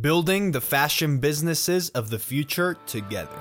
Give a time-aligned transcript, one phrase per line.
[0.00, 3.36] Building the fashion businesses of the future together.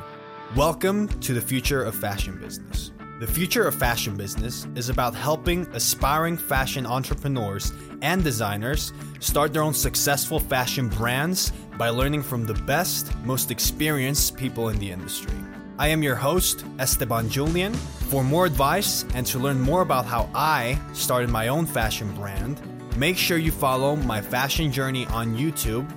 [0.55, 2.93] Welcome to the future of fashion business.
[3.19, 9.61] The future of fashion business is about helping aspiring fashion entrepreneurs and designers start their
[9.61, 15.37] own successful fashion brands by learning from the best, most experienced people in the industry.
[15.77, 17.75] I am your host, Esteban Julian.
[18.09, 22.59] For more advice and to learn more about how I started my own fashion brand,
[22.97, 25.87] make sure you follow my fashion journey on YouTube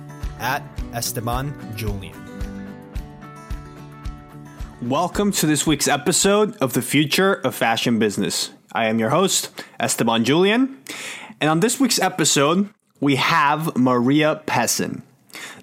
[0.41, 0.63] at
[0.93, 2.17] Esteban Julian.
[4.81, 8.49] Welcome to this week's episode of The Future of Fashion Business.
[8.73, 10.79] I am your host, Esteban Julian.
[11.39, 15.03] And on this week's episode, we have Maria Pesin.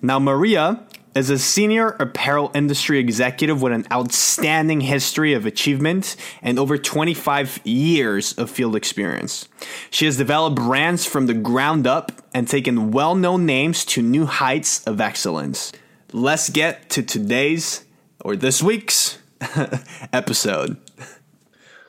[0.00, 0.86] Now, Maria
[1.18, 7.60] is a senior apparel industry executive with an outstanding history of achievement and over 25
[7.64, 9.48] years of field experience.
[9.91, 14.27] She has developed brands from the ground up and taken well known names to new
[14.27, 15.72] heights of excellence.
[16.12, 17.84] Let's get to today's
[18.24, 19.19] or this week's
[20.12, 20.77] episode.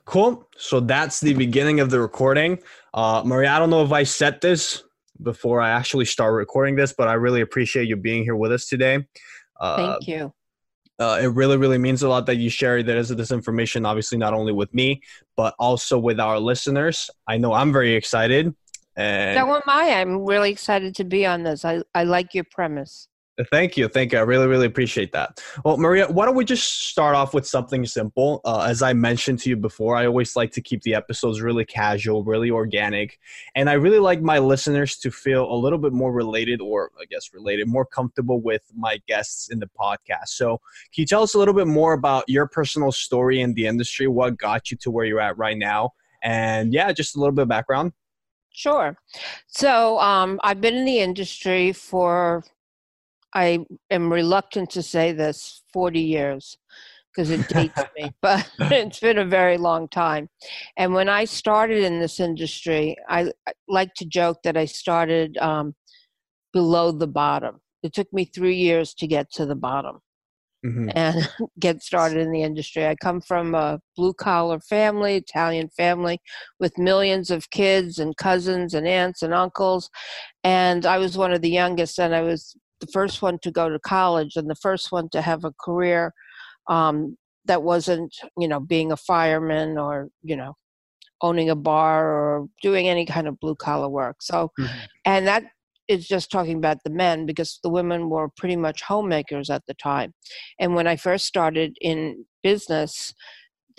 [0.06, 0.48] Cool.
[0.58, 2.60] So that's the beginning of the recording.
[2.96, 4.82] Uh, Maria, I don't know if I set this
[5.22, 8.68] before I actually start recording this, but I really appreciate you being here with us
[8.68, 9.06] today.
[9.60, 10.34] Uh, Thank you.
[11.00, 14.18] Uh, it really, really means a lot that you share that is this information, obviously,
[14.18, 15.02] not only with me,
[15.38, 17.10] but also with our listeners.
[17.26, 18.54] I know I'm very excited.
[18.98, 19.94] And so am I.
[19.94, 21.64] I'm really excited to be on this.
[21.64, 23.08] I, I like your premise.
[23.52, 23.88] Thank you.
[23.88, 24.20] Thank you.
[24.20, 25.42] I really, really appreciate that.
[25.64, 28.42] Well, Maria, why don't we just start off with something simple?
[28.44, 31.64] Uh, as I mentioned to you before, I always like to keep the episodes really
[31.64, 33.18] casual, really organic.
[33.56, 37.06] And I really like my listeners to feel a little bit more related, or I
[37.06, 40.28] guess related, more comfortable with my guests in the podcast.
[40.30, 40.60] So,
[40.94, 44.08] can you tell us a little bit more about your personal story in the industry?
[44.08, 45.92] What got you to where you're at right now?
[46.22, 47.94] And yeah, just a little bit of background.
[48.52, 48.98] Sure.
[49.48, 52.44] So um, I've been in the industry for
[53.34, 56.58] I am reluctant to say this 40 years
[57.14, 60.30] because it dates me, but it's been a very long time.
[60.78, 65.38] And when I started in this industry, I, I like to joke that I started
[65.38, 65.76] um,
[66.54, 67.60] below the bottom.
[67.84, 70.00] It took me three years to get to the bottom.
[70.66, 70.90] Mm-hmm.
[70.94, 71.30] and
[71.62, 72.86] get started in the industry.
[72.86, 76.20] I come from a blue collar family, Italian family,
[76.60, 79.90] with millions of kids and cousins and aunts and uncles.
[80.44, 83.70] And I was one of the youngest, and I was the first one to go
[83.70, 86.14] to college and the first one to have a career
[86.68, 90.56] um, that wasn't, you know, being a fireman or, you know,
[91.22, 94.18] owning a bar or doing any kind of blue collar work.
[94.22, 94.78] So, mm-hmm.
[95.06, 95.44] and that
[95.88, 99.74] is just talking about the men because the women were pretty much homemakers at the
[99.74, 100.14] time.
[100.60, 103.14] And when I first started in business,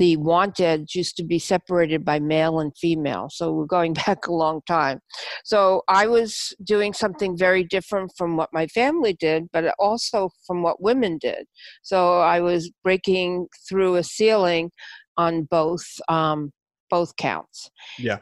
[0.01, 3.29] the wanted used to be separated by male and female.
[3.31, 5.01] So we're going back a long time.
[5.45, 10.63] So I was doing something very different from what my family did, but also from
[10.63, 11.45] what women did.
[11.83, 14.71] So I was breaking through a ceiling
[15.19, 16.51] on both um,
[16.89, 17.71] both counts.
[17.99, 18.21] Yeah.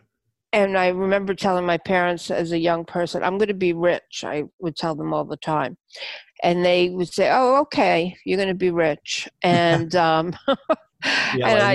[0.52, 4.24] And I remember telling my parents as a young person, I'm going to be rich.
[4.24, 5.76] I would tell them all the time
[6.42, 10.34] and they would say, "Oh, okay, you're going to be rich," and um,
[11.04, 11.74] yeah, and I,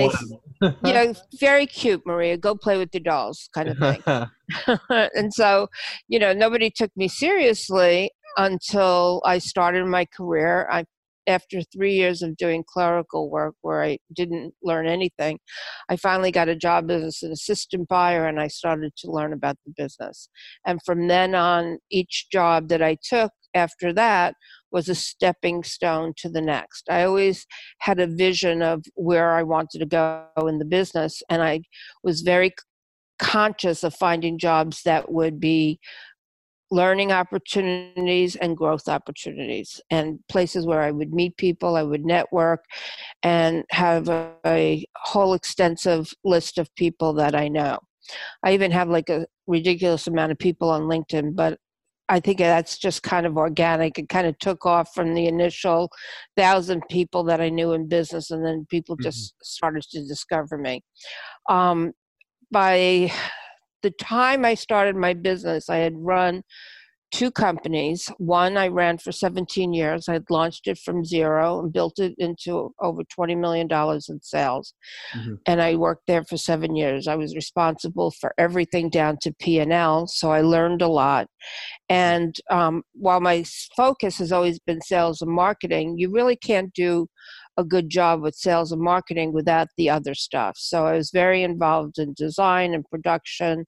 [0.60, 2.36] you know, very cute, Maria.
[2.36, 4.78] Go play with your dolls, kind of thing.
[5.14, 5.68] and so,
[6.08, 10.68] you know, nobody took me seriously until I started my career.
[10.70, 10.84] I,
[11.26, 15.38] after three years of doing clerical work where I didn't learn anything,
[15.88, 19.56] I finally got a job as an assistant buyer and I started to learn about
[19.64, 20.28] the business.
[20.66, 24.34] And from then on, each job that I took after that
[24.74, 26.90] was a stepping stone to the next.
[26.90, 27.46] I always
[27.78, 31.60] had a vision of where I wanted to go in the business, and I
[32.02, 32.52] was very
[33.20, 35.78] conscious of finding jobs that would be
[36.72, 42.64] learning opportunities and growth opportunities and places where I would meet people, I would network,
[43.22, 47.78] and have a, a whole extensive list of people that I know.
[48.42, 51.58] I even have like a ridiculous amount of people on LinkedIn, but
[52.08, 53.98] I think that's just kind of organic.
[53.98, 55.90] It kind of took off from the initial
[56.36, 59.04] thousand people that I knew in business, and then people mm-hmm.
[59.04, 60.82] just started to discover me.
[61.48, 61.92] Um,
[62.50, 63.10] by
[63.82, 66.42] the time I started my business, I had run
[67.14, 68.10] two companies.
[68.18, 70.08] One I ran for 17 years.
[70.08, 74.74] I had launched it from zero and built it into over $20 million in sales.
[75.16, 75.34] Mm-hmm.
[75.46, 77.06] And I worked there for seven years.
[77.06, 81.28] I was responsible for everything down to P&L, so I learned a lot.
[81.88, 83.44] And um, while my
[83.76, 87.06] focus has always been sales and marketing, you really can't do
[87.56, 90.56] a good job with sales and marketing without the other stuff.
[90.58, 93.64] So I was very involved in design and production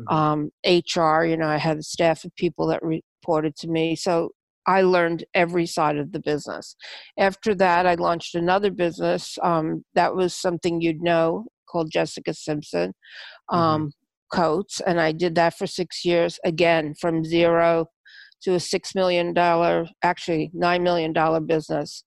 [0.00, 0.14] mm-hmm.
[0.14, 1.24] um, HR.
[1.24, 3.96] You know, I had a staff of people that reported to me.
[3.96, 4.30] So
[4.66, 6.76] I learned every side of the business.
[7.18, 9.38] After that, I launched another business.
[9.42, 12.90] Um, that was something you'd know called Jessica Simpson
[13.50, 13.56] mm-hmm.
[13.56, 14.36] um, mm-hmm.
[14.36, 16.38] Coats, and I did that for six years.
[16.44, 17.86] Again, from zero
[18.42, 22.04] to a six million dollar, actually nine million dollar business.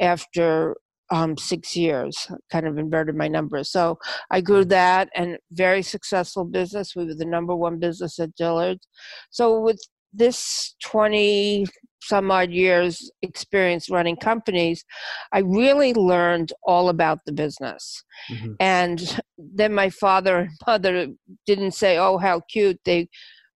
[0.00, 0.76] After
[1.10, 2.16] um, six years,
[2.50, 3.70] kind of inverted my numbers.
[3.70, 3.98] So
[4.30, 4.70] I grew mm-hmm.
[4.70, 6.96] that and very successful business.
[6.96, 8.86] We were the number one business at Dillard's.
[9.30, 9.78] So with
[10.12, 11.66] this 20
[12.02, 14.84] some odd years experience running companies,
[15.32, 18.02] I really learned all about the business.
[18.30, 18.52] Mm-hmm.
[18.60, 21.08] And then my father and mother
[21.46, 23.08] didn't say, "Oh, how cute!" They,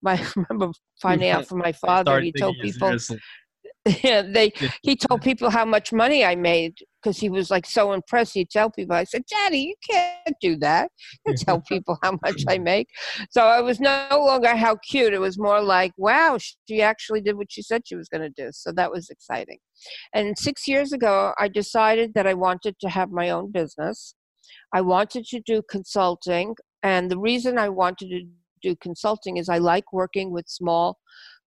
[0.03, 2.21] my, I remember finding out from my father.
[2.21, 2.97] He told people,
[4.05, 4.53] yeah, they
[4.83, 8.35] he told people how much money I made because he was like so impressed.
[8.35, 10.91] He'd tell people, I said, Daddy, you can't do that.
[11.27, 12.89] You tell people how much I make.
[13.31, 15.15] So I was no longer how cute.
[15.15, 18.31] It was more like, wow, she actually did what she said she was going to
[18.31, 18.51] do.
[18.53, 19.59] So that was exciting.
[20.13, 24.15] And six years ago, I decided that I wanted to have my own business.
[24.73, 26.57] I wanted to do consulting.
[26.83, 28.23] And the reason I wanted to
[28.63, 30.99] do consulting is I like working with small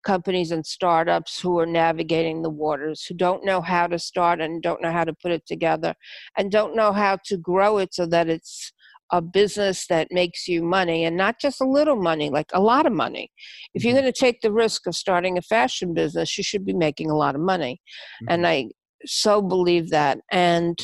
[0.05, 4.61] companies and startups who are navigating the waters, who don't know how to start and
[4.61, 5.95] don't know how to put it together,
[6.37, 8.71] and don't know how to grow it so that it's
[9.11, 12.85] a business that makes you money and not just a little money, like a lot
[12.85, 13.31] of money.
[13.73, 14.03] If you're mm-hmm.
[14.03, 17.15] going to take the risk of starting a fashion business, you should be making a
[17.15, 17.81] lot of money.
[18.23, 18.33] Mm-hmm.
[18.33, 18.69] And I
[19.05, 20.19] so believe that.
[20.31, 20.77] And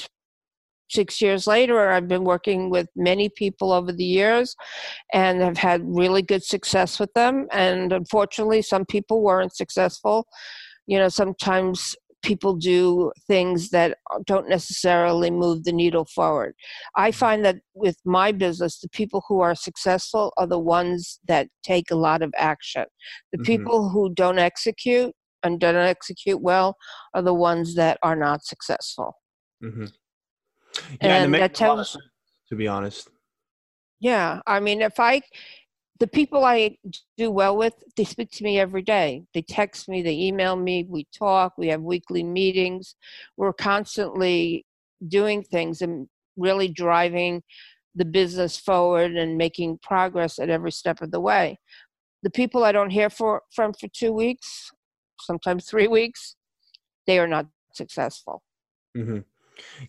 [0.92, 4.56] six years later, I've been working with many people over the years
[5.14, 7.48] and have had really good success with them.
[7.52, 10.28] And unfortunately, some people weren't successful.
[10.88, 16.54] You know, sometimes people do things that don't necessarily move the needle forward.
[16.96, 21.48] I find that with my business, the people who are successful are the ones that
[21.64, 22.86] take a lot of action.
[23.32, 23.46] The mm-hmm.
[23.46, 26.76] people who don't execute and don't execute well
[27.14, 29.16] are the ones that are not successful.
[29.64, 29.86] Mm-hmm.
[31.02, 31.92] Yeah, and, that tells.
[31.92, 32.04] Sense,
[32.50, 33.10] to be honest.
[34.00, 35.22] Yeah, I mean, if I,
[36.00, 36.78] the people I
[37.18, 39.24] do well with, they speak to me every day.
[39.34, 42.96] They text me, they email me, we talk, we have weekly meetings.
[43.38, 44.66] We're constantly
[45.08, 47.44] doing things and really driving
[47.94, 51.60] the business forward and making progress at every step of the way.
[52.24, 54.72] The people I don't hear for, from for two weeks,
[55.20, 56.36] sometimes three weeks,
[57.06, 58.42] they are not successful.
[58.98, 59.20] Mm-hmm.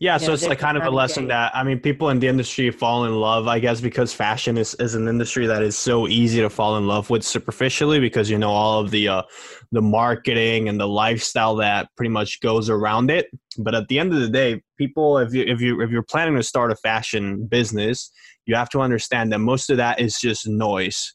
[0.00, 2.70] Yeah, so it's like kind of a lesson that I mean, people in the industry
[2.70, 6.40] fall in love, I guess, because fashion is, is an industry that is so easy
[6.40, 9.22] to fall in love with superficially because you know all of the uh,
[9.70, 13.26] the marketing and the lifestyle that pretty much goes around it.
[13.58, 16.36] But at the end of the day, people, if you if you if you're planning
[16.36, 18.10] to start a fashion business,
[18.46, 21.14] you have to understand that most of that is just noise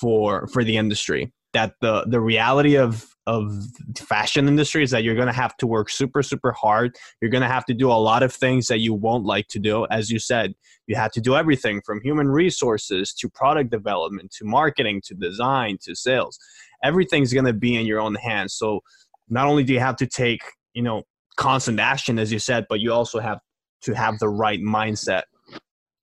[0.00, 1.32] for for the industry.
[1.52, 3.52] That the the reality of of
[3.96, 6.96] fashion industry is that you're going to have to work super super hard.
[7.20, 9.58] You're going to have to do a lot of things that you won't like to
[9.58, 9.86] do.
[9.90, 10.54] As you said
[10.90, 15.78] you have to do everything from human resources to product development to marketing to design
[15.80, 16.36] to sales.
[16.82, 18.54] Everything's going to be in your own hands.
[18.54, 18.80] So
[19.28, 20.40] not only do you have to take
[20.74, 21.04] you know
[21.36, 23.38] constant action as you said but you also have
[23.82, 25.22] to have the right mindset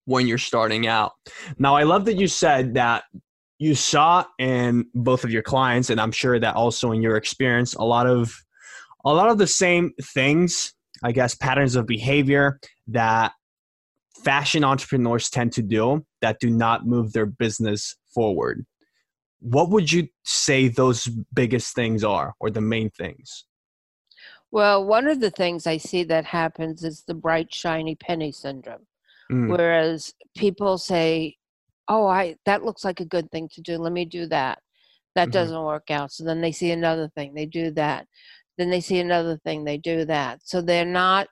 [0.06, 1.12] when you're starting out.
[1.60, 3.04] Now i love that you said that
[3.59, 7.74] you saw in both of your clients and i'm sure that also in your experience
[7.75, 8.33] a lot of
[9.06, 10.73] a lot of the same things
[11.04, 13.31] i guess patterns of behavior that
[14.23, 18.66] fashion entrepreneurs tend to do that do not move their business forward.
[19.40, 23.45] What would you say those biggest things are or the main things?
[24.52, 28.85] Well one of the things i see that happens is the bright shiny penny syndrome.
[29.31, 29.49] Mm.
[29.49, 31.37] whereas people say
[31.90, 34.60] oh i that looks like a good thing to do let me do that
[35.16, 35.32] that mm-hmm.
[35.32, 38.06] doesn't work out so then they see another thing they do that
[38.58, 41.28] then they see another thing they do that so they're not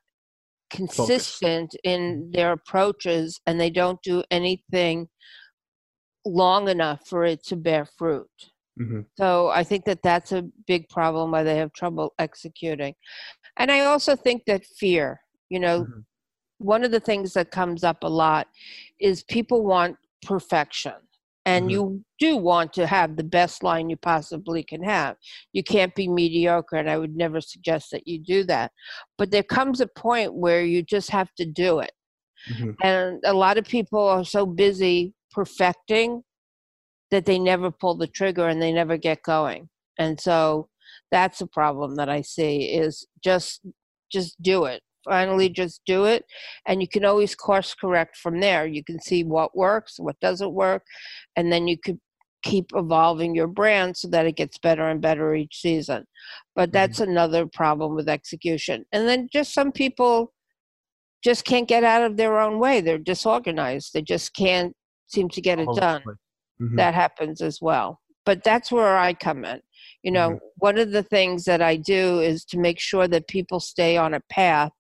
[0.69, 1.79] consistent Focus.
[1.83, 2.31] in mm-hmm.
[2.31, 5.07] their approaches and they don't do anything
[6.25, 8.27] long enough for it to bear fruit
[8.79, 9.01] mm-hmm.
[9.17, 12.93] so i think that that's a big problem why they have trouble executing
[13.57, 15.99] and i also think that fear you know mm-hmm.
[16.57, 18.47] one of the things that comes up a lot
[18.99, 20.93] is people want perfection
[21.45, 21.71] and mm-hmm.
[21.71, 25.15] you do want to have the best line you possibly can have.
[25.53, 28.71] You can't be mediocre, and I would never suggest that you do that.
[29.17, 31.91] But there comes a point where you just have to do it.
[32.51, 32.71] Mm-hmm.
[32.83, 36.23] And a lot of people are so busy perfecting
[37.11, 39.69] that they never pull the trigger and they never get going.
[39.99, 40.69] And so
[41.11, 43.61] that's a problem that I see is just
[44.11, 46.25] just do it finally just do it
[46.67, 50.53] and you can always course correct from there you can see what works what doesn't
[50.53, 50.83] work
[51.35, 51.99] and then you could
[52.45, 56.05] keep evolving your brand so that it gets better and better each season.
[56.55, 57.11] But that's mm-hmm.
[57.11, 58.85] another problem with execution.
[58.93, 60.31] And then just some people
[61.23, 62.81] just can't get out of their own way.
[62.81, 63.93] They're disorganized.
[63.93, 64.73] They just can't
[65.07, 66.03] seem to get it done.
[66.61, 66.75] Mm-hmm.
[66.75, 67.99] That happens as well.
[68.25, 69.59] But that's where I come in.
[70.03, 70.45] You know, mm-hmm.
[70.57, 74.13] one of the things that I do is to make sure that people stay on
[74.13, 74.71] a path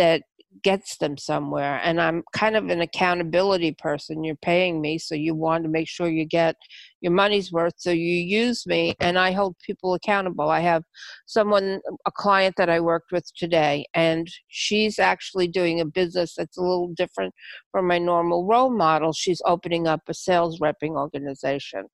[0.00, 0.22] that
[0.64, 5.32] gets them somewhere and i'm kind of an accountability person you're paying me so you
[5.32, 6.56] want to make sure you get
[7.00, 10.50] your money's worth so you use me and i hold people accountable.
[10.50, 10.82] I have
[11.26, 16.58] someone a client that i worked with today and she's actually doing a business that's
[16.58, 17.32] a little different
[17.70, 19.12] from my normal role model.
[19.12, 21.84] She's opening up a sales repping organization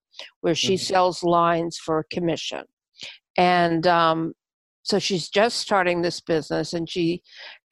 [0.41, 0.93] where she mm-hmm.
[0.93, 2.65] sells lines for a commission.
[3.37, 4.33] And um,
[4.87, 7.21] so she's just starting this business and she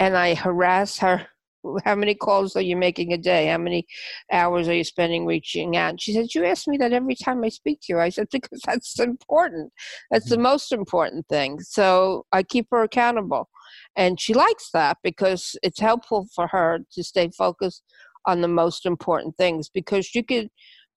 [0.01, 1.29] and i harass her.
[1.85, 3.47] How many calls are you making a day?
[3.47, 3.87] How many
[4.33, 5.91] hours are you spending reaching out?
[5.91, 8.01] And she said you ask me that every time i speak to you.
[8.01, 9.73] I said because that's important.
[10.11, 10.43] That's the mm-hmm.
[10.43, 11.61] most important thing.
[11.61, 13.49] So i keep her accountable.
[13.95, 17.85] And she likes that because it's helpful for her to stay focused
[18.27, 20.49] on the most important things because you could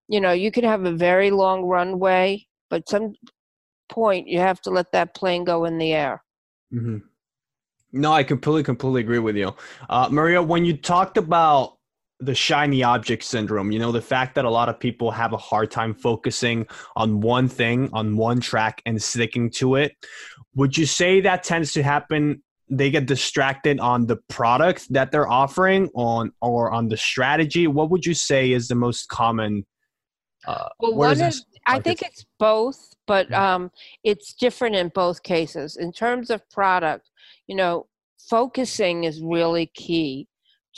[0.07, 3.13] you know you could have a very long runway but some
[3.89, 6.23] point, you have to let that plane go in the air.
[6.73, 6.97] Mm-hmm.
[7.93, 9.55] No, I completely, completely agree with you.
[9.89, 11.77] Uh, Maria, when you talked about
[12.19, 15.37] the shiny object syndrome, you know, the fact that a lot of people have a
[15.37, 16.65] hard time focusing
[16.95, 19.93] on one thing, on one track, and sticking to it,
[20.55, 22.41] would you say that tends to happen?
[22.69, 27.67] They get distracted on the product that they're offering on or on the strategy.
[27.67, 29.65] What would you say is the most common?
[30.45, 33.71] Uh, well, one is, I think it's both, but um,
[34.03, 35.77] it's different in both cases.
[35.77, 37.09] In terms of product,
[37.47, 37.87] you know,
[38.29, 40.27] focusing is really key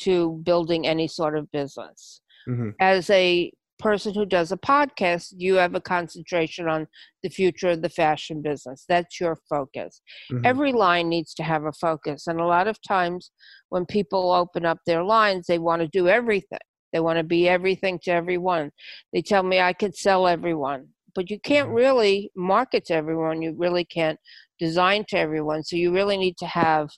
[0.01, 2.21] to building any sort of business.
[2.47, 2.69] Mm-hmm.
[2.79, 6.85] As a person who does a podcast, you have a concentration on
[7.23, 8.85] the future of the fashion business.
[8.87, 10.01] That's your focus.
[10.31, 10.45] Mm-hmm.
[10.45, 12.27] Every line needs to have a focus.
[12.27, 13.31] And a lot of times
[13.69, 16.59] when people open up their lines, they want to do everything.
[16.91, 18.71] They want to be everything to everyone.
[19.13, 21.77] They tell me I could sell everyone, but you can't mm-hmm.
[21.77, 23.41] really market to everyone.
[23.41, 24.19] You really can't
[24.59, 25.63] design to everyone.
[25.63, 26.89] So you really need to have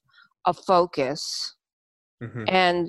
[0.45, 1.55] a focus
[2.21, 2.43] mm-hmm.
[2.47, 2.87] and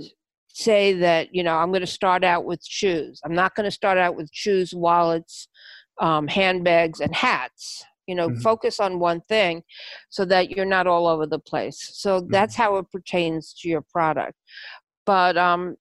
[0.49, 3.21] say that, you know, I'm going to start out with shoes.
[3.25, 5.49] I'm not going to start out with shoes, wallets,
[6.01, 7.85] um, handbags, and hats.
[8.07, 8.41] You know, mm-hmm.
[8.41, 9.63] focus on one thing
[10.11, 11.91] so that you're not all over the place.
[11.95, 12.33] So mm-hmm.
[12.33, 14.35] that's how it pertains to your product.
[15.07, 15.77] But um,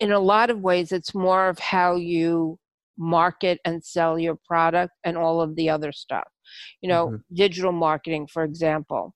[0.00, 2.58] in a lot of ways, it's more of how you
[2.98, 6.28] market and sell your product and all of the other stuff.
[6.80, 7.34] You know, mm-hmm.
[7.34, 9.14] digital marketing, for example.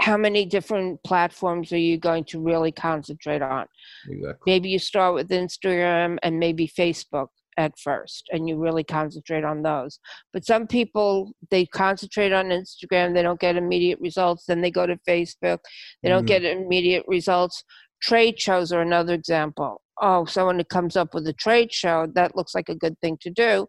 [0.00, 3.66] How many different platforms are you going to really concentrate on?
[4.10, 4.52] Exactly.
[4.52, 9.62] Maybe you start with Instagram and maybe Facebook at first and you really concentrate on
[9.62, 9.98] those
[10.32, 14.86] but some people they concentrate on instagram they don't get immediate results then they go
[14.86, 15.58] to facebook
[16.02, 16.42] they don't mm-hmm.
[16.42, 17.62] get immediate results
[18.04, 19.80] Trade shows are another example.
[20.00, 23.16] Oh, someone who comes up with a trade show, that looks like a good thing
[23.22, 23.66] to do.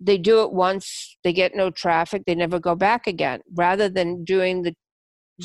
[0.00, 3.40] They do it once, they get no traffic, they never go back again.
[3.54, 4.74] Rather than doing the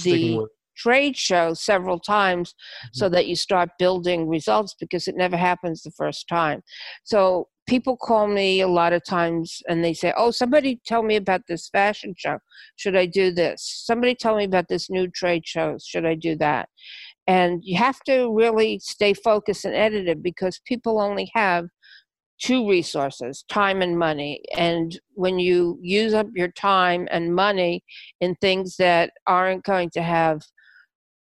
[0.03, 0.39] the
[0.77, 2.89] trade show several times mm-hmm.
[2.93, 6.61] so that you start building results because it never happens the first time.
[7.03, 11.15] So people call me a lot of times and they say, Oh, somebody tell me
[11.15, 12.39] about this fashion show.
[12.75, 13.83] Should I do this?
[13.85, 15.77] Somebody tell me about this new trade show.
[15.83, 16.69] Should I do that?
[17.27, 21.65] And you have to really stay focused and edited because people only have
[22.39, 24.41] two resources time and money.
[24.55, 27.83] And when you use up your time and money
[28.21, 30.41] in things that aren't going to have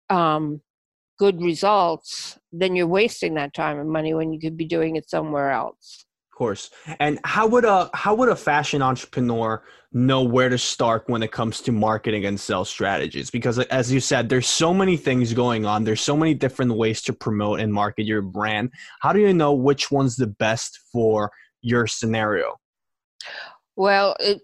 [0.09, 0.61] um,
[1.19, 5.11] good results, then you're wasting that time and money when you could be doing it
[5.11, 6.07] somewhere else
[6.40, 6.70] course.
[7.00, 11.32] And how would a how would a fashion entrepreneur know where to start when it
[11.32, 13.30] comes to marketing and sales strategies?
[13.30, 15.85] Because as you said, there's so many things going on.
[15.85, 18.70] There's so many different ways to promote and market your brand.
[19.02, 21.30] How do you know which one's the best for
[21.61, 22.56] your scenario?
[23.76, 24.40] Well, it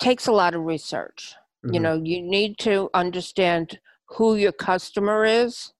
[0.00, 1.34] takes a lot of research.
[1.62, 1.74] Mm-hmm.
[1.74, 5.74] You know, you need to understand who your customer is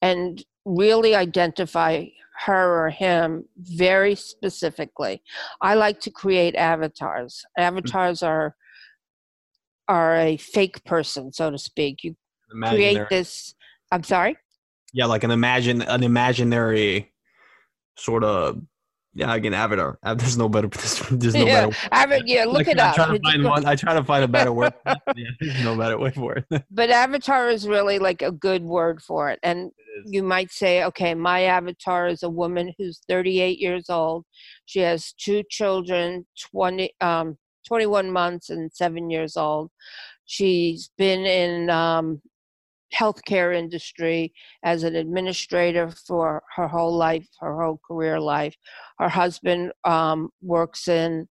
[0.00, 2.06] and really identify
[2.46, 5.22] her or him very specifically.
[5.60, 7.44] I like to create avatars.
[7.58, 7.78] Mm-hmm.
[7.78, 8.56] Avatars are
[9.86, 12.02] are a fake person, so to speak.
[12.04, 12.16] You
[12.66, 13.54] create this.
[13.92, 14.36] I'm sorry.
[14.92, 17.12] Yeah, like an imagine an imaginary
[17.96, 18.62] sort of
[19.14, 19.98] yeah, again, Avatar.
[20.16, 20.68] There's no better.
[21.10, 21.76] There's no yeah, better.
[21.92, 22.26] Avatar.
[22.26, 22.94] Yeah, look it I up.
[22.96, 24.74] Try to find one, I try to find a better word.
[24.86, 26.64] yeah, there's no better way for it.
[26.70, 29.70] but Avatar is really like a good word for it, and
[30.06, 34.24] you might say, okay, my avatar is a woman who's 38 years old.
[34.66, 39.70] She has two children, 20, um, 21 months and seven years old.
[40.26, 42.22] She's been in um,
[42.94, 44.32] healthcare industry
[44.64, 48.56] as an administrator for her whole life, her whole career life.
[48.98, 51.28] Her husband um, works in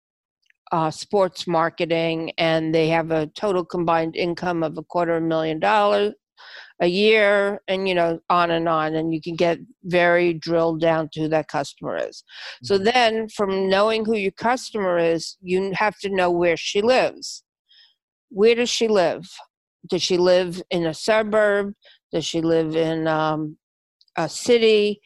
[0.72, 5.26] uh, sports marketing, and they have a total combined income of a quarter of a
[5.26, 6.14] million dollars
[6.80, 11.08] a year and you know on and on and you can get very drilled down
[11.12, 12.24] to who that customer is
[12.62, 12.84] so Mm-hmm.
[12.84, 17.44] then from knowing who your customer is you have to know where she lives
[18.30, 19.30] where does she live
[19.88, 21.74] does she live in a suburb?
[22.12, 23.56] Does she live in um,
[24.16, 25.00] a city?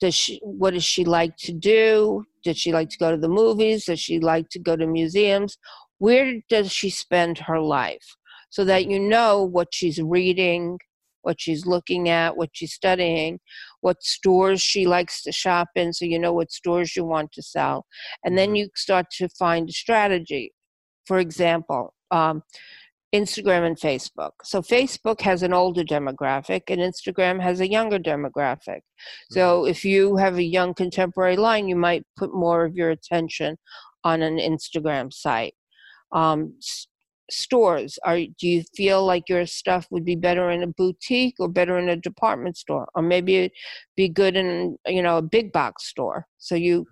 [0.00, 2.24] Does she what does she like to do?
[2.44, 3.86] Does she like to go to the movies?
[3.86, 5.58] Does she like to go to museums?
[5.98, 8.16] Where does she spend her life?
[8.50, 10.78] So that you know what she's reading
[11.22, 13.40] what she's looking at what she's studying
[13.80, 17.42] what stores she likes to shop in so you know what stores you want to
[17.42, 17.86] sell.
[18.24, 20.52] And then you start to find a strategy.
[21.06, 22.42] For example um,
[23.14, 24.32] Instagram and Facebook.
[24.44, 28.80] So Facebook has an older demographic and Instagram has a younger demographic.
[29.30, 33.56] So if you have a young contemporary line, you might put more of your attention
[34.04, 35.54] on an Instagram site.
[36.12, 36.86] Um, s-
[37.30, 41.48] stores are do you feel like your stuff would be better in a boutique or
[41.48, 43.52] better in a department store or maybe it'd
[43.96, 46.86] be good in you know a big box store so you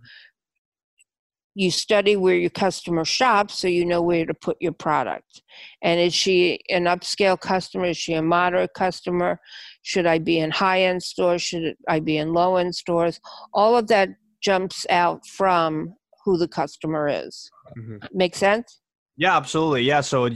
[1.57, 5.41] you study where your customer shops so you know where to put your product.
[5.81, 7.87] And is she an upscale customer?
[7.87, 9.41] Is she a moderate customer?
[9.81, 11.41] Should I be in high end stores?
[11.41, 13.21] Should I be in low end stores?
[13.55, 14.11] All of that
[14.43, 15.95] jumps out from
[16.27, 17.51] who the customer is.
[17.79, 18.07] Mhm.
[18.13, 18.83] Make sense?
[19.17, 19.83] Yeah, absolutely.
[19.83, 20.29] Yeah, so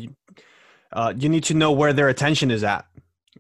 [0.94, 2.86] uh, you need to know where their attention is at.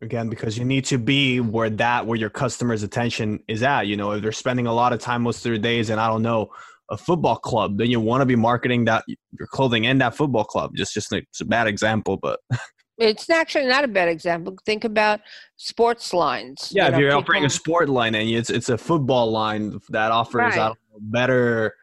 [0.02, 3.86] Again, because you need to be where that where your customer's attention is at.
[3.86, 6.08] You know, if they're spending a lot of time most of their days, and I
[6.08, 6.50] don't know,
[6.90, 10.44] a football club, then you want to be marketing that your clothing in that football
[10.44, 10.72] club.
[10.74, 12.40] Just, just it's a bad example, but
[13.00, 14.58] It's actually not a bad example.
[14.66, 15.20] Think about
[15.56, 16.70] sports lines.
[16.70, 20.12] yeah, You if you're operating a sport line and it's it's a football line that
[20.12, 20.52] offers Right.
[20.52, 21.74] I don't know, better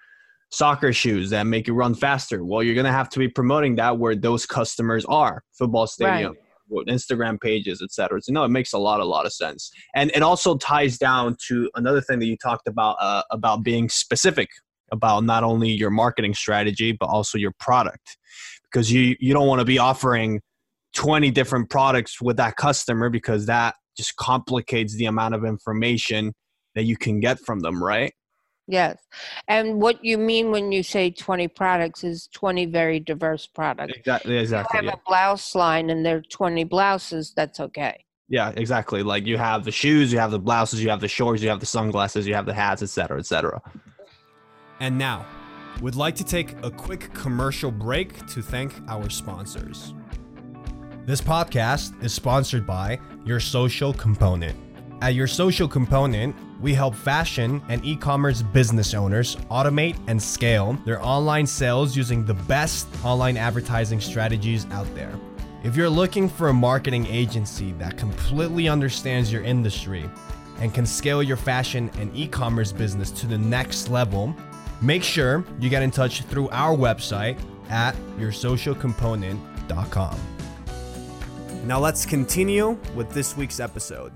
[0.52, 2.46] soccer shoes that make you run faster.
[2.46, 5.44] Well, you're gonna have to be promoting that where those customers are.
[5.58, 6.36] Football stadium,
[6.68, 8.22] what Instagram pages, etc.
[8.22, 11.36] So no, it makes a lot, a lot of sense, and it also ties down
[11.48, 14.50] to another thing that you talked about uh, about being specific
[14.92, 18.18] about not only your marketing strategy but also your product,
[18.72, 20.42] because you you don't want to be offering
[20.96, 26.34] 20 different products with that customer because that just complicates the amount of information
[26.76, 28.14] that you can get from them, right?
[28.70, 28.98] Yes.
[29.48, 33.94] And what you mean when you say 20 products is 20 very diverse products.
[33.98, 34.36] Exactly.
[34.38, 34.80] If Exactly.
[34.80, 34.90] you Yeah.
[34.92, 38.04] have a blouse line and there are 20 blouses, that's okay.
[38.30, 38.52] yeah.
[38.58, 39.04] Exactly.
[39.04, 41.62] Like you have the shoes, you have the blouses, you have the shorts, you have
[41.62, 43.62] the sunglasses, you have the hats, etc., etc.
[44.80, 45.26] And now,
[45.82, 49.94] we'd like to take a quick commercial break to thank our sponsors.
[51.06, 54.56] This podcast is sponsored by Your Social Component.
[55.02, 60.74] At Your Social Component, we help fashion and e commerce business owners automate and scale
[60.86, 65.14] their online sales using the best online advertising strategies out there.
[65.64, 70.10] If you're looking for a marketing agency that completely understands your industry
[70.60, 74.36] and can scale your fashion and e commerce business to the next level,
[74.82, 80.20] make sure you get in touch through our website at yoursocialcomponent.com.
[81.66, 84.14] Now let's continue with this week's episode.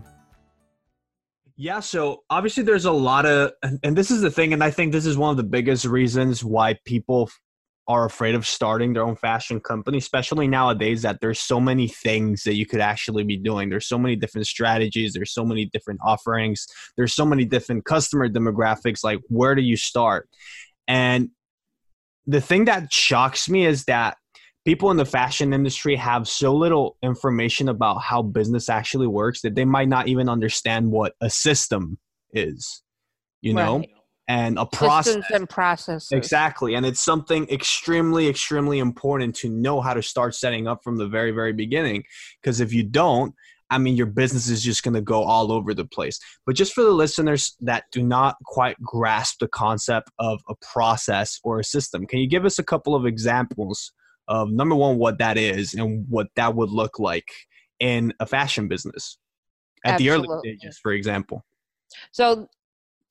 [1.57, 4.71] Yeah, so obviously there's a lot of, and, and this is the thing, and I
[4.71, 7.39] think this is one of the biggest reasons why people f-
[7.87, 12.43] are afraid of starting their own fashion company, especially nowadays that there's so many things
[12.43, 13.69] that you could actually be doing.
[13.69, 18.29] There's so many different strategies, there's so many different offerings, there's so many different customer
[18.29, 19.03] demographics.
[19.03, 20.29] Like, where do you start?
[20.87, 21.29] And
[22.27, 24.17] the thing that shocks me is that
[24.63, 29.55] people in the fashion industry have so little information about how business actually works that
[29.55, 31.97] they might not even understand what a system
[32.31, 32.83] is
[33.41, 33.89] you know Right.
[34.27, 35.23] And a process.
[35.33, 36.09] and processes.
[36.11, 40.97] exactly and it's something extremely extremely important to know how to start setting up from
[40.97, 42.03] the very very beginning
[42.41, 43.33] because if you don't
[43.69, 46.19] i mean your business is just going to go all over the place.
[46.45, 51.39] But just for the listeners that do not quite grasp the concept of a process
[51.43, 53.91] or a system can you give us a couple of examples
[54.27, 57.27] of number one what that is and what that would look like
[57.79, 59.17] in a fashion business?
[59.83, 61.43] At the early stages for example.
[62.11, 62.47] So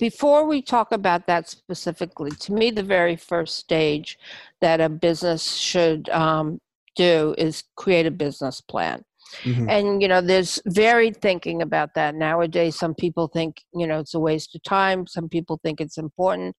[0.00, 4.18] before we talk about that specifically, to me, the very first stage
[4.60, 6.58] that a business should um,
[6.96, 9.04] do is create a business plan.
[9.42, 9.68] Mm-hmm.
[9.70, 12.14] And, you know, there's varied thinking about that.
[12.14, 15.06] Nowadays, some people think, you know, it's a waste of time.
[15.06, 16.56] Some people think it's important.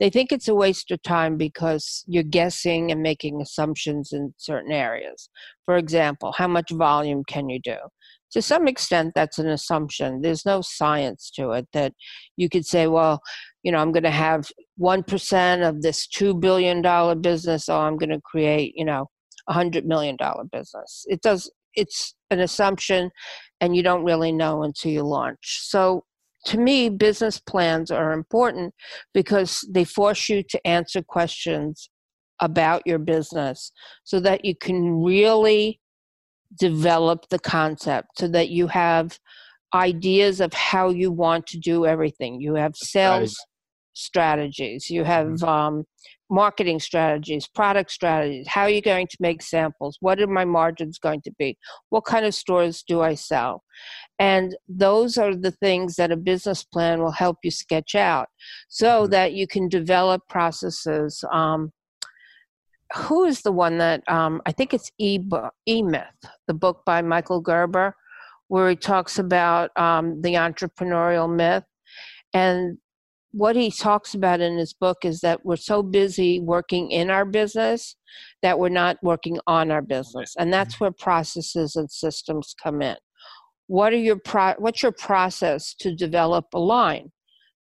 [0.00, 4.72] They think it's a waste of time because you're guessing and making assumptions in certain
[4.72, 5.28] areas.
[5.66, 7.76] For example, how much volume can you do?
[8.34, 10.20] To some extent, that's an assumption.
[10.20, 11.94] There's no science to it that
[12.36, 13.20] you could say, well,
[13.62, 14.46] you know, I'm going to have
[14.80, 16.82] 1% of this $2 billion
[17.20, 19.08] business, or I'm going to create, you know,
[19.48, 21.04] a hundred million dollar business.
[21.08, 23.10] It does it's an assumption
[23.60, 25.60] and you don't really know until you launch.
[25.62, 26.04] So
[26.46, 28.74] to me, business plans are important
[29.12, 31.88] because they force you to answer questions
[32.40, 33.72] about your business
[34.04, 35.80] so that you can really
[36.58, 39.18] develop the concept so that you have
[39.74, 42.40] ideas of how you want to do everything.
[42.40, 43.36] You have sales
[43.94, 45.48] strategies, you have mm-hmm.
[45.48, 45.84] um,
[46.30, 48.48] marketing strategies, product strategies.
[48.48, 49.98] How are you going to make samples?
[50.00, 51.56] What are my margins going to be?
[51.90, 53.62] What kind of stores do I sell?
[54.18, 58.28] And those are the things that a business plan will help you sketch out
[58.68, 59.10] so mm-hmm.
[59.10, 61.24] that you can develop processes.
[61.32, 61.72] Um,
[62.94, 66.04] who is the one that um, I think it's E Myth,
[66.46, 67.94] the book by Michael Gerber,
[68.48, 71.64] where he talks about um, the entrepreneurial myth.
[72.32, 72.78] And
[73.34, 77.24] what he talks about in his book is that we're so busy working in our
[77.24, 77.96] business
[78.42, 80.84] that we're not working on our business and that's mm-hmm.
[80.84, 82.96] where processes and systems come in
[83.66, 87.10] what are your pro- what's your process to develop a line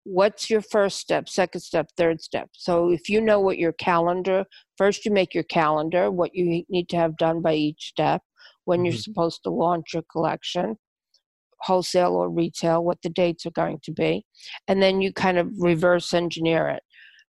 [0.05, 4.45] what's your first step second step third step so if you know what your calendar
[4.77, 8.21] first you make your calendar what you need to have done by each step
[8.65, 8.85] when mm-hmm.
[8.85, 10.75] you're supposed to launch your collection
[11.63, 14.25] wholesale or retail, what the dates are going to be,
[14.67, 16.83] and then you kind of reverse engineer it.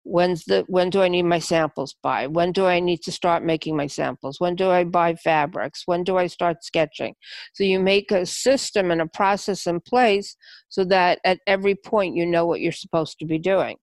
[0.03, 2.27] When's the when do I need my samples by?
[2.27, 4.39] When do I need to start making my samples?
[4.39, 5.83] When do I buy fabrics?
[5.85, 7.15] When do I start sketching?
[7.53, 10.35] So you make a system and a process in place
[10.69, 13.77] so that at every point you know what you're supposed to be doing.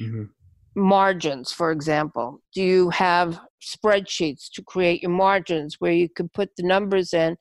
[0.00, 0.24] Mm-hmm
[0.74, 2.40] margins, for example?
[2.54, 7.36] Do you have spreadsheets to create your margins where you can put the numbers in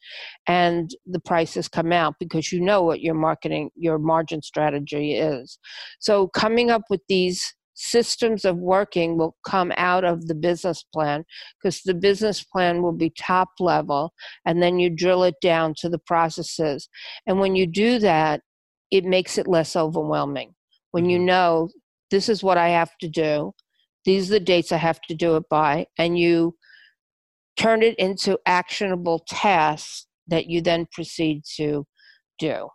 [0.48, 5.58] and the prices come out because you know what your marketing, your margin strategy is?
[6.00, 11.24] So, coming up with these systems of working will come out of the business plan
[11.62, 14.14] because the business plan will be top level
[14.46, 16.88] and then you drill it down to the processes.
[17.26, 18.42] And when you do that,
[18.92, 20.54] it makes it less overwhelming
[20.92, 21.26] when you mm-hmm.
[21.26, 21.70] know
[22.12, 23.54] this is what I have to do.
[24.06, 25.88] These are the dates I have to do it by.
[25.98, 26.56] And you
[27.58, 31.86] turn it into actionable tasks that you then proceed to
[32.40, 32.70] do.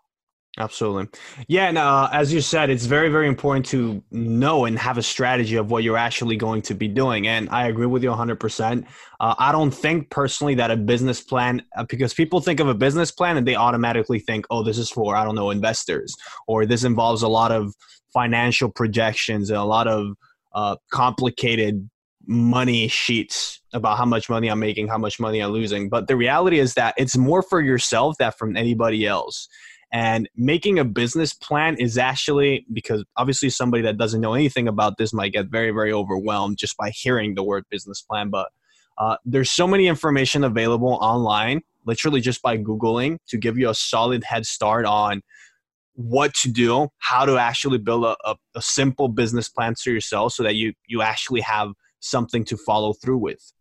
[0.59, 1.07] Absolutely.
[1.47, 1.69] Yeah.
[1.69, 5.55] And uh, as you said, it's very, very important to know and have a strategy
[5.55, 7.29] of what you're actually going to be doing.
[7.29, 8.85] And I agree with you 100%.
[9.21, 12.75] Uh, I don't think personally that a business plan, uh, because people think of a
[12.75, 16.15] business plan and they automatically think, oh, this is for, I don't know, investors,
[16.49, 17.73] or this involves a lot of
[18.13, 20.17] financial projections and a lot of
[20.55, 21.89] uh, complicated
[22.27, 25.89] money sheets about how much money I'm making, how much money I'm losing.
[25.89, 29.49] But the reality is that it's more for yourself than from anybody else.
[29.93, 34.99] And making a business plan is actually because obviously somebody that doesn't know anything about
[34.99, 38.29] this might get very, very overwhelmed just by hearing the word business plan.
[38.29, 38.49] But
[38.99, 43.75] uh, there's so many information available online, literally just by Googling, to give you a
[43.75, 45.23] solid head start on
[45.95, 50.33] what to do, how to actually build a, a, a simple business plan to yourself
[50.33, 53.53] so that you you actually have something to follow through with.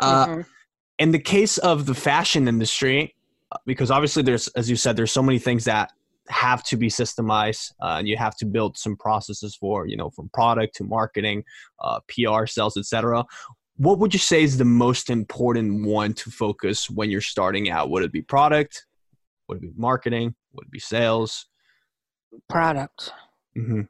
[0.00, 0.40] Uh, mm-hmm.
[0.98, 3.14] in the case of the fashion industry,
[3.66, 5.90] because obviously there's, as you said, there's so many things that
[6.28, 10.08] have to be systemized uh, and you have to build some processes for you know
[10.10, 11.42] from product to marketing
[11.80, 13.24] uh, pr sales etc
[13.76, 17.90] what would you say is the most important one to focus when you're starting out
[17.90, 18.86] would it be product
[19.48, 21.46] would it be marketing would it be sales
[22.48, 23.12] product.
[23.56, 23.82] Mm-hmm.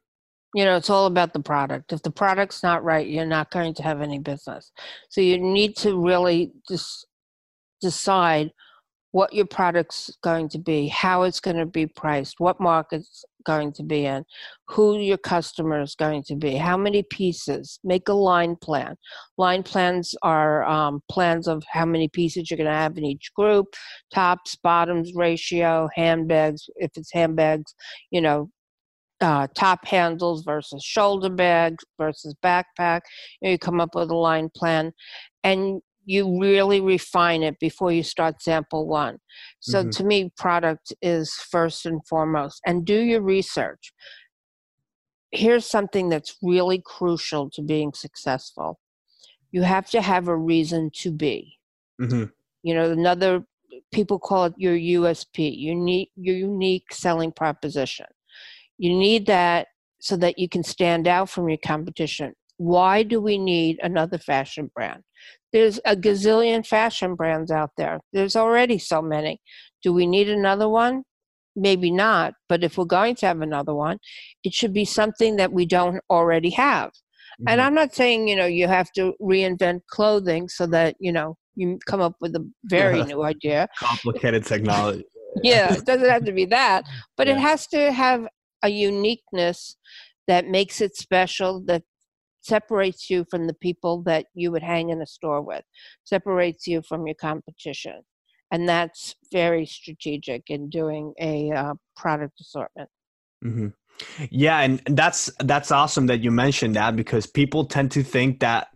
[0.54, 1.92] You know, it's all about the product.
[1.92, 4.70] If the product's not right, you're not going to have any business.
[5.08, 7.06] So you need to really just
[7.80, 8.50] decide
[9.12, 13.72] what your product's going to be, how it's going to be priced, what market's going
[13.74, 14.24] to be in,
[14.68, 17.78] who your customer is going to be, how many pieces.
[17.84, 18.96] Make a line plan.
[19.36, 23.32] Line plans are um, plans of how many pieces you're going to have in each
[23.34, 23.74] group,
[24.12, 27.74] tops, bottoms ratio, handbags, if it's handbags,
[28.10, 28.50] you know,
[29.20, 33.02] uh, top handles versus shoulder bags versus backpack.
[33.40, 34.92] You, know, you come up with a line plan,
[35.44, 39.18] and you really refine it before you start sample one.
[39.60, 39.90] So mm-hmm.
[39.90, 43.92] to me, product is first and foremost, and do your research.
[45.30, 48.78] Here's something that's really crucial to being successful
[49.52, 51.58] you have to have a reason to be.
[52.00, 52.24] Mm-hmm.
[52.62, 53.44] You know, another
[53.92, 58.06] people call it your USP, unique, your unique selling proposition.
[58.78, 59.68] You need that
[60.00, 62.34] so that you can stand out from your competition.
[62.56, 65.02] Why do we need another fashion brand?
[65.52, 68.00] There's a gazillion fashion brands out there.
[68.12, 69.40] There's already so many.
[69.82, 71.02] Do we need another one?
[71.54, 73.98] Maybe not, but if we're going to have another one,
[74.42, 76.88] it should be something that we don't already have.
[76.88, 77.48] Mm-hmm.
[77.48, 81.36] And I'm not saying, you know, you have to reinvent clothing so that, you know,
[81.54, 83.68] you come up with a very new idea.
[83.78, 85.04] Complicated technology.
[85.42, 86.84] yeah, it doesn't have to be that,
[87.16, 87.34] but yeah.
[87.34, 88.26] it has to have
[88.62, 89.76] a uniqueness
[90.28, 91.82] that makes it special, that
[92.42, 95.64] separates you from the people that you would hang in a store with,
[96.04, 98.02] separates you from your competition.
[98.50, 102.90] And that's very strategic in doing a uh, product assortment.
[103.42, 103.68] Mm-hmm.
[104.30, 108.68] Yeah, and that's that's awesome that you mentioned that because people tend to think that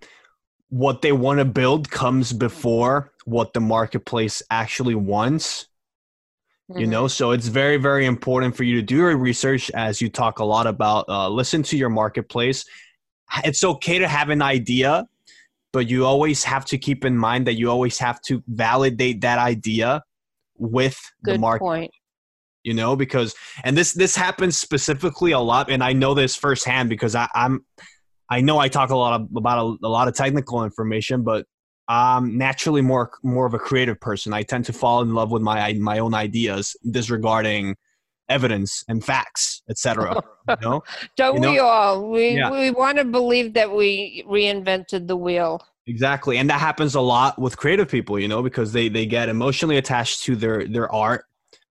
[0.69, 5.67] what they want to build comes before what the marketplace actually wants.
[6.71, 6.81] Mm-hmm.
[6.81, 10.09] You know, so it's very very important for you to do your research as you
[10.09, 12.65] talk a lot about uh, listen to your marketplace.
[13.45, 15.07] It's okay to have an idea,
[15.73, 19.39] but you always have to keep in mind that you always have to validate that
[19.39, 20.03] idea
[20.59, 21.65] with Good the market.
[21.65, 21.91] Point
[22.67, 23.35] you know because
[23.65, 27.65] and this this happens specifically a lot and i know this firsthand because I, I'm
[28.29, 31.47] i know i talk a lot of, about a, a, lot of technical information but
[31.89, 35.43] i'm naturally more more of a creative person i tend to fall in love with
[35.43, 37.77] my my own ideas disregarding
[38.29, 40.83] evidence and facts etc you know?
[41.17, 41.51] don't you know?
[41.53, 42.51] we all we yeah.
[42.51, 47.39] we want to believe that we reinvented the wheel exactly and that happens a lot
[47.41, 51.25] with creative people you know because they they get emotionally attached to their their art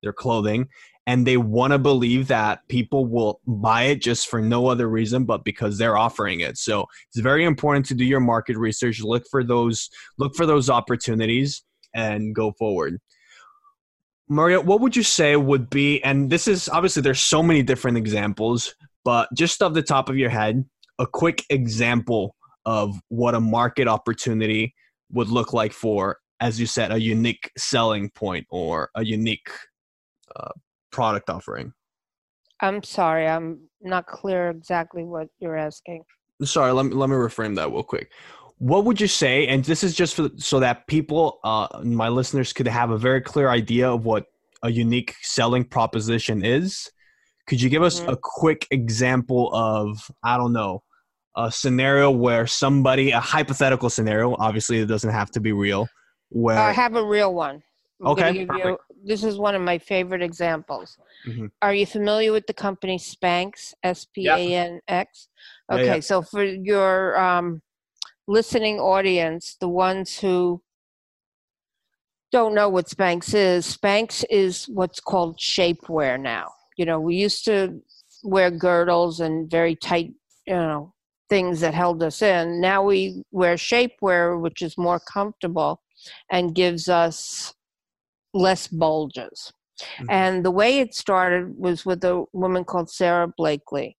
[0.02, 0.68] their clothing
[1.07, 5.24] and they want to believe that people will buy it just for no other reason
[5.24, 9.24] but because they're offering it so it's very important to do your market research look
[9.31, 11.62] for those look for those opportunities
[11.94, 12.98] and go forward
[14.28, 17.96] maria what would you say would be and this is obviously there's so many different
[17.96, 20.64] examples but just off the top of your head
[20.98, 24.74] a quick example of what a market opportunity
[25.11, 29.48] would look like for as you said a unique selling point or a unique
[30.35, 30.50] uh,
[30.90, 31.72] product offering?
[32.61, 36.02] I'm sorry, I'm not clear exactly what you're asking.
[36.44, 38.11] Sorry, let me let me reframe that real quick.
[38.62, 39.48] What would you say?
[39.48, 43.20] And this is just for, so that people, uh, my listeners, could have a very
[43.20, 44.27] clear idea of what
[44.62, 46.88] a unique selling proposition is.
[47.48, 48.11] Could you give us mm-hmm.
[48.11, 50.85] a quick example of I don't know
[51.37, 55.88] a scenario where somebody, a hypothetical scenario, obviously it doesn't have to be real.
[56.29, 57.64] Where I have a real one.
[58.01, 58.46] I'm okay.
[58.48, 60.98] You, this is one of my favorite examples.
[61.27, 61.46] Mm-hmm.
[61.62, 63.75] Are you familiar with the company Spanx?
[63.83, 65.29] S P A N X.
[65.68, 66.01] Okay, yeah, yeah.
[66.01, 67.61] so for your um,
[68.26, 70.62] listening audience, the ones who
[72.30, 76.50] don't know what Spanx is, Spanx is what's called shapewear now.
[76.76, 77.80] You know, we used to
[78.22, 80.12] wear girdles and very tight,
[80.46, 80.94] you know,
[81.28, 82.61] things that held us in.
[82.61, 85.82] Now we wear shapewear, which is more comfortable
[86.30, 87.54] and gives us
[88.35, 89.52] less bulges.
[89.80, 90.11] Mm-hmm.
[90.11, 93.96] And the way it started was with a woman called Sara Blakely.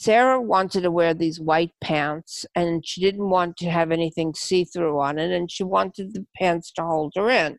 [0.00, 4.64] Sara wanted to wear these white pants and she didn't want to have anything see
[4.64, 7.58] through on it, and she wanted the pants to hold her in.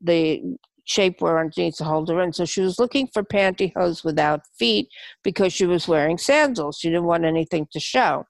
[0.00, 0.42] The
[0.88, 2.32] shapewear underneath to hold her in.
[2.32, 4.88] So she was looking for pantyhose without feet
[5.22, 6.78] because she was wearing sandals.
[6.80, 8.24] She didn't want anything to show.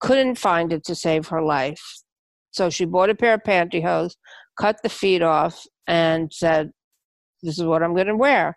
[0.00, 1.82] Couldn't find it to save her life.
[2.52, 4.12] So she bought a pair of pantyhose,
[4.56, 6.70] cut the feet off, and said,
[7.42, 8.56] This is what I'm going to wear.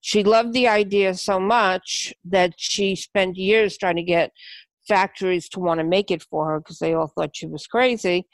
[0.00, 4.32] She loved the idea so much that she spent years trying to get
[4.88, 8.26] factories to want to make it for her because they all thought she was crazy.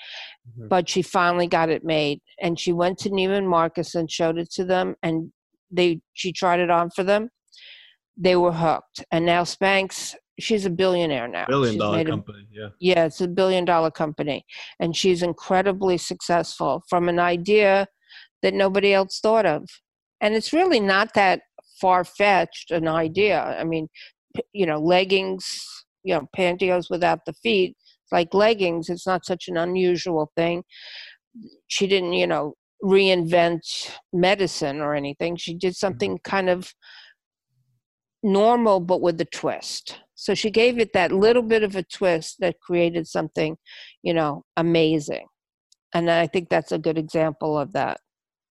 [0.49, 0.69] Mm-hmm.
[0.69, 2.21] But she finally got it made.
[2.41, 5.33] And she went to Neiman Marcus and showed it to them, and
[5.71, 7.31] they she tried it on for them.
[8.17, 9.05] They were hooked.
[9.11, 11.47] And now Spanx she's a billionaire now.
[11.47, 12.69] Billion she's dollar company, a, yeah.
[12.79, 14.45] Yeah, it's a billion dollar company.
[14.81, 17.87] And she's incredibly successful from an idea
[18.43, 19.69] that nobody else thought of.
[20.21, 21.43] And it's really not that
[21.81, 23.41] far fetched an idea.
[23.43, 23.89] I mean,
[24.53, 25.67] you know, leggings,
[26.05, 27.77] you know, pantyhose without the feet,
[28.13, 30.63] like leggings, it's not such an unusual thing.
[31.69, 35.37] She didn't, you know, reinvent medicine or anything.
[35.37, 35.87] She did mm-hmm.
[35.87, 36.73] something kind of
[38.23, 40.01] normal but with a twist.
[40.15, 43.57] So she gave it that little bit of a twist that created something,
[44.03, 45.27] you know, amazing.
[45.95, 48.01] And I think that's a good example of that.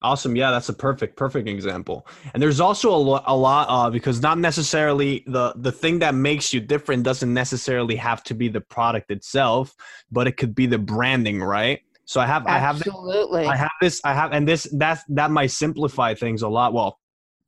[0.02, 0.36] Awesome.
[0.36, 2.06] Yeah, that's a perfect, perfect example.
[2.34, 6.14] And there's also a, lo- a lot uh, because not necessarily the the thing that
[6.14, 9.74] makes you different doesn't necessarily have to be the product itself,
[10.12, 11.80] but it could be the branding, right?
[12.06, 13.46] So I have I have Absolutely.
[13.46, 16.74] I have this I have and this that's that might simplify things a lot.
[16.74, 17.00] Well,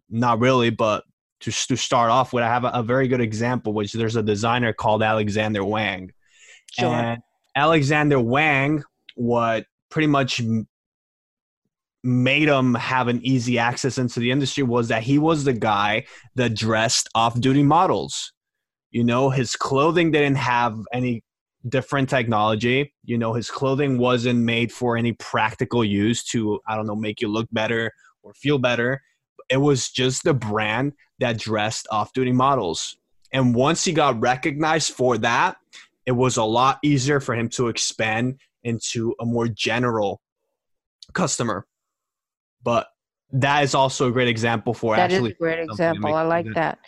[0.09, 1.03] not really, but
[1.41, 4.23] to to start off with, I have a, a very good example, which there's a
[4.23, 6.11] designer called Alexander Wang.
[6.71, 6.87] Sure.
[6.87, 7.21] And
[7.55, 8.83] Alexander Wang,
[9.15, 10.41] what pretty much
[12.03, 16.05] made him have an easy access into the industry was that he was the guy
[16.35, 18.31] that dressed off-duty models.
[18.91, 21.23] You know, his clothing didn't have any
[21.67, 22.93] different technology.
[23.03, 27.19] You know, his clothing wasn't made for any practical use to, I don't know, make
[27.21, 27.91] you look better
[28.23, 29.01] or feel better.
[29.49, 32.95] It was just the brand that dressed off-duty models.
[33.33, 35.57] And once he got recognized for that,
[36.05, 40.21] it was a lot easier for him to expand into a more general
[41.13, 41.65] customer.
[42.63, 42.87] But
[43.31, 46.13] that is also a great example for That is actually a great example.
[46.13, 46.79] I like that- that.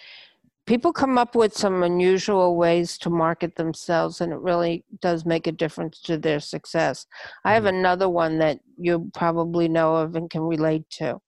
[0.65, 5.47] People come up with some unusual ways to market themselves, and it really does make
[5.47, 7.07] a difference to their success.
[7.43, 7.77] I have Mm-hmm.
[7.79, 11.19] another one that you probably know of and can relate to.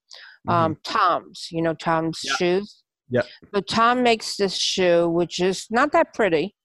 [0.48, 0.52] Mhm.
[0.54, 2.34] Um, TOMS, you know, TOMS Yeah.
[2.36, 2.84] shoes.
[3.10, 3.22] Yeah.
[3.54, 6.56] So Tom makes this shoe, which is not that pretty.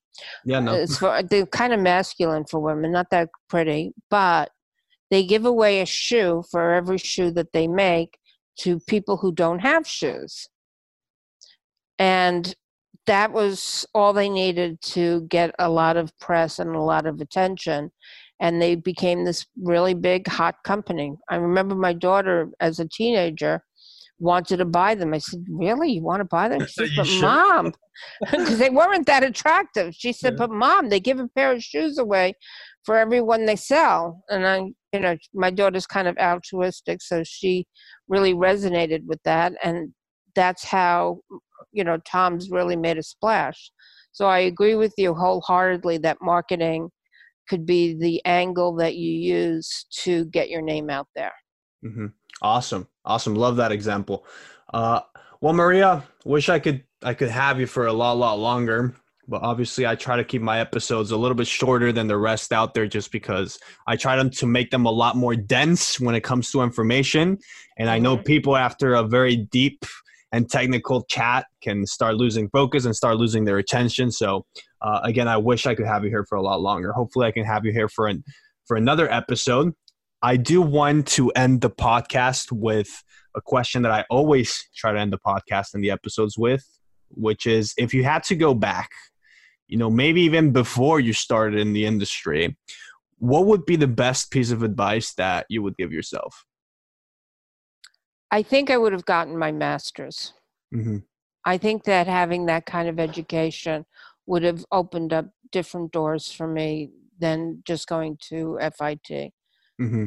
[0.46, 0.72] yeah, no.
[0.74, 4.50] It's for they're kind of masculine for women, not that pretty, but
[5.10, 8.18] they give away a shoe for every shoe that they make
[8.60, 10.48] to people who don't have shoes.
[11.98, 12.54] And
[13.06, 17.20] that was all they needed to get a lot of press and a lot of
[17.20, 17.90] attention.
[18.40, 21.14] And they became this really big, hot company.
[21.30, 23.62] I remember my daughter, as a teenager,
[24.18, 25.14] wanted to buy them.
[25.14, 25.92] I said, Really?
[25.92, 26.60] You want to buy them?
[26.66, 27.72] She said, But sure?" mom,
[28.20, 29.94] because they weren't that attractive.
[29.94, 30.46] She said, Yeah.
[30.46, 32.34] "But mom, they give a pair of shoes away
[32.84, 37.66] for everyone they sell." And I, you know, my daughter's kind of altruistic, so she
[38.08, 39.92] really resonated with that, and
[40.34, 41.20] that's how,
[41.72, 43.70] you know, TOMS really made a splash.
[44.12, 46.90] So I agree with you wholeheartedly that marketing
[47.48, 51.32] could be the angle that you use to get your name out there.
[51.84, 52.06] Mm-hmm.
[52.42, 53.34] Awesome, awesome.
[53.34, 54.26] Love that example.
[54.72, 55.00] Uh,
[55.40, 58.94] well, Maria, wish I could I could have you for a lot lot longer,
[59.28, 62.52] but obviously I try to keep my episodes a little bit shorter than the rest
[62.52, 66.14] out there, just because I try them to make them a lot more dense when
[66.14, 67.38] it comes to information.
[67.78, 68.24] And I know Mhm.
[68.24, 69.84] people after a very deep
[70.32, 74.10] and technical chat can start losing focus and start losing their attention.
[74.10, 74.44] So
[74.82, 76.92] uh, again, I wish I could have you here for a lot longer.
[76.92, 78.22] Hopefully, I can have you here for an
[78.66, 79.72] for another episode.
[80.22, 83.02] I do want to end the podcast with
[83.34, 86.64] a question that I always try to end the podcast and the episodes with,
[87.10, 88.90] which is if you had to go back,
[89.68, 92.56] you know, maybe even before you started in the industry,
[93.18, 96.44] what would be the best piece of advice that you would give yourself?
[98.30, 100.32] I think I would have gotten my master's.
[100.74, 100.98] Mm-hmm.
[101.44, 103.86] I think that having that kind of education
[104.26, 109.32] would have opened up different doors for me than just going to FIT.
[109.80, 110.06] Mm-hmm.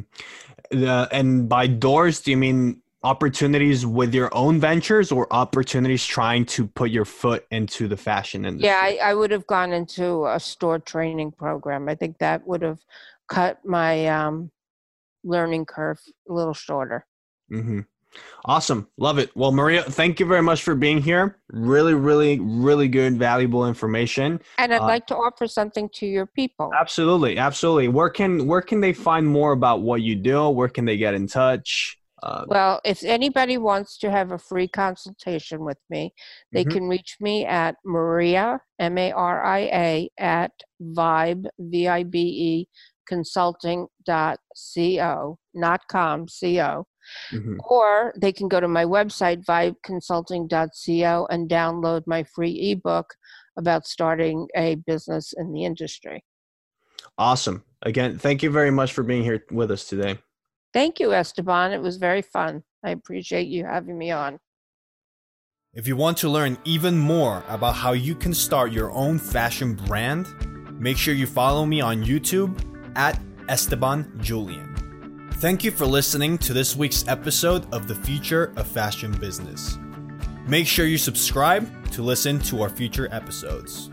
[0.84, 6.44] Uh, and by doors, do you mean opportunities with your own ventures or opportunities trying
[6.44, 8.68] to put your foot into the fashion industry?
[8.68, 11.88] Yeah, I, I would have gone into a store training program.
[11.88, 12.80] I think that would have
[13.28, 14.50] cut my um,
[15.24, 17.06] learning curve a little shorter.
[17.50, 17.80] Mm-hmm.
[18.44, 18.88] Awesome.
[18.96, 19.30] Love it.
[19.36, 21.38] Well, Maria, thank you very much for being here.
[21.48, 24.40] Really, really, really good, valuable information.
[24.58, 26.72] And I'd Uh, like to offer something to your people.
[26.76, 27.38] Absolutely.
[27.38, 27.86] Absolutely.
[27.86, 30.48] Where can where can they find more about what you do?
[30.48, 31.99] Where can they get in touch?
[32.22, 36.12] Uh, Well, if anybody wants to have a free consultation with me,
[36.52, 36.70] they Mhm.
[36.72, 40.52] can reach me at Maria, M A R I A, at
[40.82, 42.68] Vibe, V I B E,
[43.06, 46.86] consulting.co, not com, co.
[47.32, 47.58] mhm.
[47.68, 53.14] Or they can go to my website, vibeconsulting.co, and download my free ebook
[53.56, 56.24] about starting a business in the industry.
[57.18, 57.64] Awesome.
[57.82, 60.18] Again, thank you very much for being here with us today.
[60.72, 61.72] Thank you, Esteban.
[61.72, 62.62] It was very fun.
[62.84, 64.38] I appreciate you having me on.
[65.72, 69.74] If you want to learn even more about how you can start your own fashion
[69.74, 70.26] brand,
[70.80, 72.60] make sure you follow me on YouTube
[72.96, 75.28] at Esteban Julian.
[75.34, 79.78] Thank you for listening to this week's episode of The Future of Fashion Business.
[80.46, 83.89] Make sure you subscribe to listen to our future episodes.